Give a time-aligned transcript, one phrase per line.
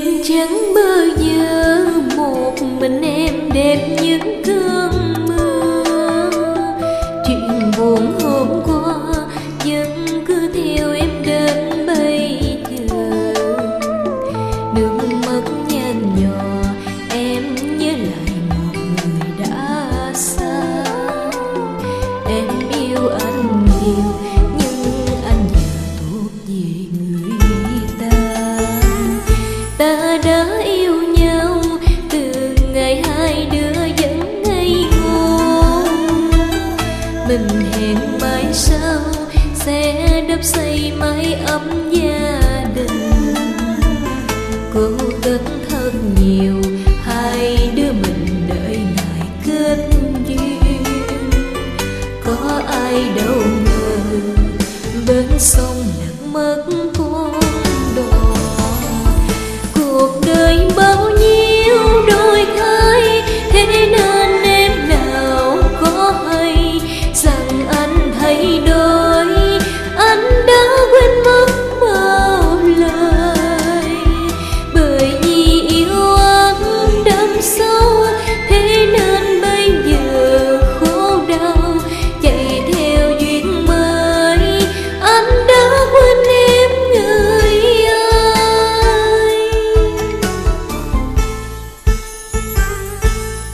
[0.00, 1.84] trên trắng mơ dơ
[2.16, 4.69] một mình em đẹp những cơn
[29.80, 31.62] ta đã yêu nhau
[32.10, 35.84] từ ngày hai đứa vẫn ngây ngô.
[37.28, 39.00] Mình hẹn mai sau,
[39.54, 42.40] sẽ đắp xây mái ấm gia
[42.74, 43.10] đình.
[44.74, 44.90] Cố
[45.22, 46.62] gắng thật nhiều,
[47.02, 49.88] hai đứa mình đợi ngày kết
[50.26, 50.84] duyên.
[52.24, 53.96] Có ai đâu ngờ,
[55.06, 56.64] bên sông nặng mất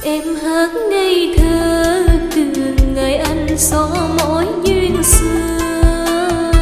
[0.06, 2.44] em hát ngây thơ từ
[2.94, 6.52] ngày anh xó mối duyên xưa.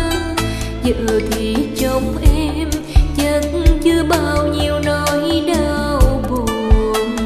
[0.85, 2.71] Giờ thì trong em
[3.17, 3.45] chắc
[3.85, 7.17] chưa bao nhiêu nỗi đau buồn.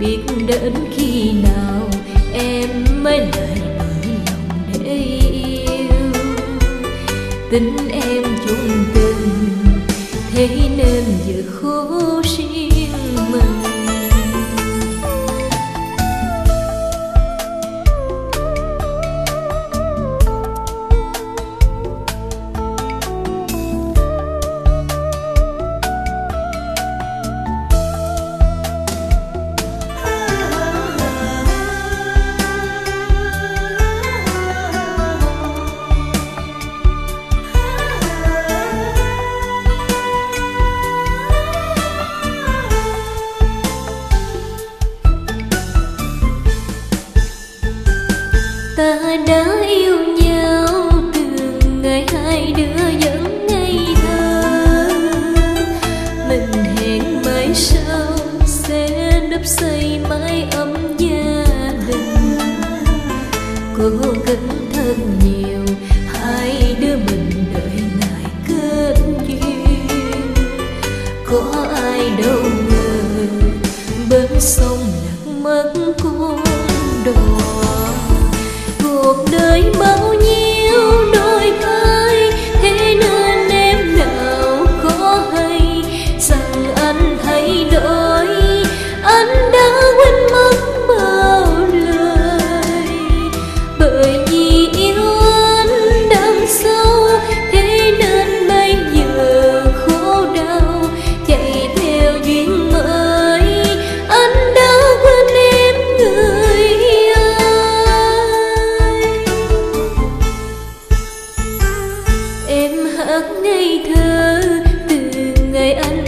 [0.00, 1.88] Biết đến khi nào
[2.32, 2.68] em
[3.02, 4.96] mới lại mở lòng để
[5.56, 6.12] yêu.
[7.50, 9.28] Tình em chung tình,
[10.34, 12.63] thế nên giờ khổ riêng.
[60.08, 61.44] Mái ấm gia
[61.88, 62.38] đình
[63.78, 63.88] cố
[64.26, 65.64] gắng thật nhiều,
[66.06, 68.94] hai đứa mình đợi ngày kết
[69.28, 70.34] duyên
[71.26, 73.26] có ai đâu ngờ
[74.10, 74.80] bên sông
[75.26, 75.72] lạc mất
[76.02, 76.43] cô.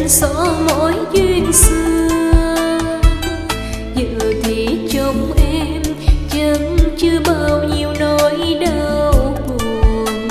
[0.09, 2.09] Trên anh mỗi duyên xưa.
[3.97, 5.83] Giờ thì trong em
[6.31, 10.29] chẳng chưa bao nhiêu nỗi đau buồn.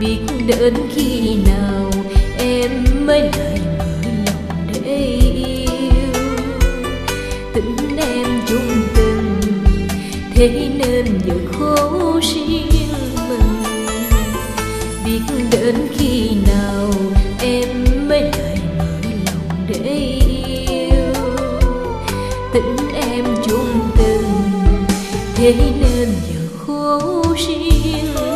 [0.00, 1.90] Biết đến khi nào
[2.38, 2.70] em
[3.06, 3.84] mới lại mở
[4.26, 6.22] lòng để yêu.
[7.54, 9.40] Tình em chung tình,
[10.34, 12.68] thế nên giờ khổ riêng
[13.28, 13.62] mình.
[15.04, 16.30] Biết đến khi
[25.44, 28.33] em chung tình thế nên giờ khổ riêng